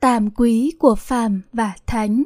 [0.00, 2.24] tam quý của phàm và thánh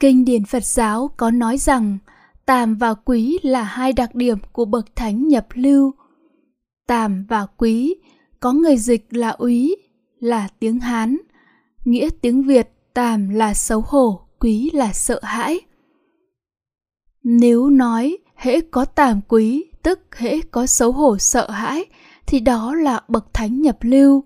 [0.00, 1.98] Kinh điển Phật giáo có nói rằng
[2.46, 5.94] tam và quý là hai đặc điểm của bậc thánh nhập lưu.
[6.86, 7.94] tam và quý
[8.40, 9.76] có người dịch là úy,
[10.20, 11.16] là tiếng Hán,
[11.84, 15.60] nghĩa tiếng Việt tam là xấu hổ, quý là sợ hãi.
[17.22, 21.84] Nếu nói hễ có tàm quý, tức hễ có xấu hổ sợ hãi,
[22.26, 24.24] thì đó là bậc thánh nhập lưu.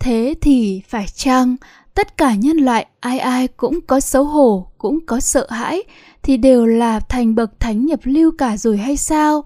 [0.00, 1.56] Thế thì phải chăng
[1.94, 5.82] tất cả nhân loại ai ai cũng có xấu hổ, cũng có sợ hãi
[6.22, 9.44] thì đều là thành bậc thánh nhập lưu cả rồi hay sao?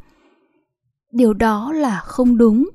[1.13, 2.71] Điều đó là không đúng.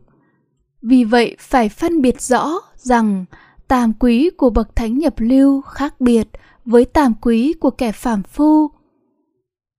[0.82, 3.26] Vì vậy phải phân biệt rõ rằng
[3.68, 6.28] tàm quý của bậc thánh nhập lưu khác biệt
[6.66, 8.70] với tàm quý của kẻ phàm phu.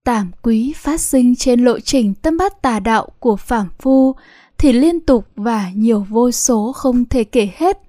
[0.05, 4.15] Tàm quý phát sinh trên lộ trình tâm bát tà đạo của phàm phu
[4.57, 7.86] thì liên tục và nhiều vô số không thể kể hết.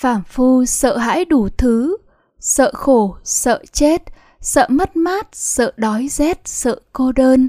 [0.00, 1.96] Phàm phu sợ hãi đủ thứ,
[2.38, 4.02] sợ khổ, sợ chết,
[4.40, 7.48] sợ mất mát, sợ đói rét, sợ cô đơn,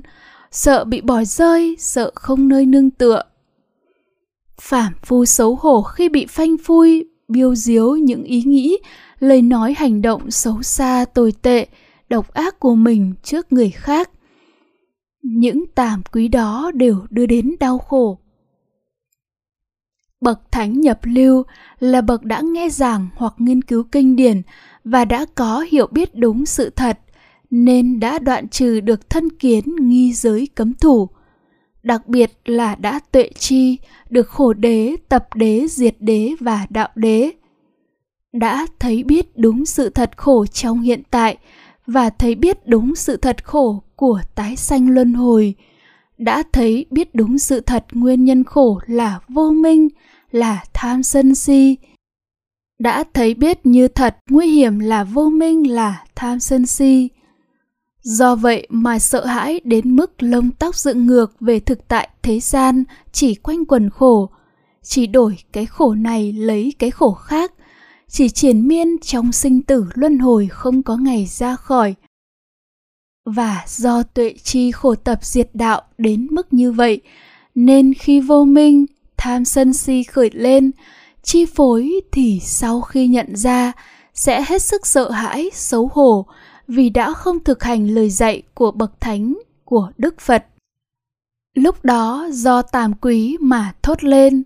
[0.51, 3.23] sợ bị bỏ rơi, sợ không nơi nương tựa.
[4.61, 8.77] phản phu xấu hổ khi bị phanh phui, biêu diếu những ý nghĩ,
[9.19, 11.67] lời nói hành động xấu xa tồi tệ,
[12.09, 14.09] độc ác của mình trước người khác.
[15.23, 18.17] Những tàm quý đó đều đưa đến đau khổ.
[20.21, 21.43] Bậc thánh nhập lưu
[21.79, 24.41] là bậc đã nghe giảng hoặc nghiên cứu kinh điển
[24.83, 26.99] và đã có hiểu biết đúng sự thật,
[27.49, 31.09] nên đã đoạn trừ được thân kiến nghi giới cấm thủ.
[31.83, 33.77] Đặc biệt là đã tuệ chi,
[34.09, 37.31] được khổ đế, tập đế, diệt đế và đạo đế.
[38.33, 41.37] Đã thấy biết đúng sự thật khổ trong hiện tại
[41.87, 45.55] và thấy biết đúng sự thật khổ của tái sanh luân hồi.
[46.17, 49.89] Đã thấy biết đúng sự thật nguyên nhân khổ là vô minh,
[50.31, 51.77] là tham sân si,
[52.79, 57.09] đã thấy biết như thật nguy hiểm là vô minh là tham sân si.
[58.01, 62.39] Do vậy mà sợ hãi đến mức lông tóc dựng ngược về thực tại thế
[62.39, 64.29] gian chỉ quanh quần khổ.
[64.83, 67.53] Chỉ đổi cái khổ này lấy cái khổ khác
[68.07, 71.95] chỉ triển miên trong sinh tử luân hồi không có ngày ra khỏi.
[73.25, 77.01] Và do tuệ chi khổ tập diệt đạo đến mức như vậy
[77.55, 78.85] nên khi vô minh
[79.23, 80.71] tham sân si khởi lên,
[81.23, 83.71] chi phối thì sau khi nhận ra,
[84.13, 86.25] sẽ hết sức sợ hãi, xấu hổ
[86.67, 90.45] vì đã không thực hành lời dạy của bậc thánh, của đức phật.
[91.53, 94.43] Lúc đó do tàm quý mà thốt lên,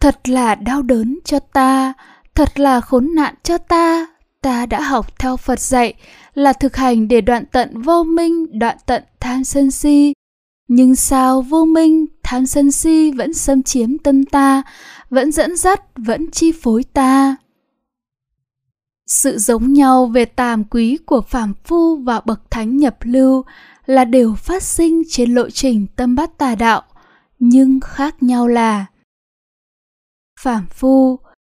[0.00, 1.92] thật là đau đớn cho ta,
[2.34, 4.06] thật là khốn nạn cho ta.
[4.42, 5.94] Ta đã học theo phật dạy
[6.34, 10.12] là thực hành để đoạn tận vô minh, đoạn tận tham sân si.
[10.68, 14.62] Nhưng sao vô minh tham sân si vẫn xâm chiếm tâm ta,
[15.10, 17.36] vẫn dẫn dắt, vẫn chi phối ta.
[19.06, 23.44] Sự giống nhau về tàm quý của phàm phu và bậc thánh nhập lưu
[23.86, 26.82] là đều phát sinh trên lộ trình tâm bát tà đạo,
[27.38, 28.86] nhưng khác nhau là
[30.40, 31.18] phàm phu,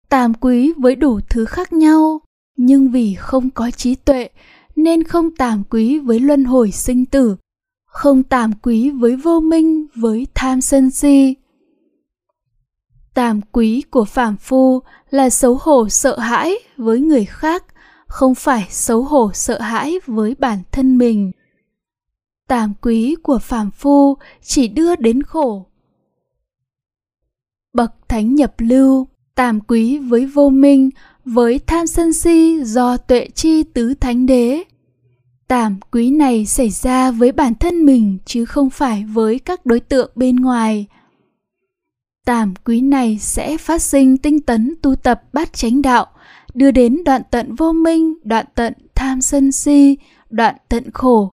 [0.09, 2.21] tàm quý với đủ thứ khác nhau,
[2.57, 4.29] nhưng vì không có trí tuệ
[4.77, 7.37] nên không tàm quý với luân hồi sinh tử,
[7.87, 11.35] không tàm quý với vô minh với tham sân si.
[13.15, 17.65] Tàm quý của phàm phu là xấu hổ sợ hãi với người khác,
[18.07, 21.33] không phải xấu hổ sợ hãi với bản thân mình.
[22.49, 25.67] Tàm quý của phàm phu chỉ đưa đến khổ.
[27.73, 30.91] Bậc thánh nhập lưu tàm quý với vô minh,
[31.25, 34.65] với tham sân si do tuệ chi tứ thánh đế
[35.49, 39.81] tàm quý này xảy ra với bản thân mình chứ không phải với các đối
[39.81, 40.87] tượng bên ngoài.
[42.27, 46.07] Tàm quý này sẽ phát sinh tinh tấn tu tập bát chánh đạo,
[46.55, 49.97] đưa đến đoạn tận vô minh, đoạn tận tham sân si,
[50.31, 51.31] đoạn tận khổ.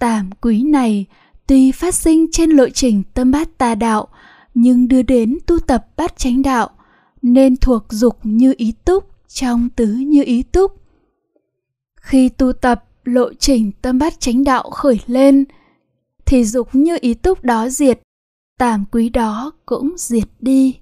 [0.00, 1.06] Tàm quý này
[1.46, 4.08] tuy phát sinh trên lộ trình tâm bát tà đạo,
[4.54, 6.70] nhưng đưa đến tu tập bát chánh đạo,
[7.22, 10.77] nên thuộc dục như ý túc trong tứ như ý túc
[12.08, 15.44] khi tu tập, lộ trình tâm bát chánh đạo khởi lên,
[16.26, 18.00] thì dục như ý túc đó diệt,
[18.58, 20.76] tàm quý đó cũng diệt đi.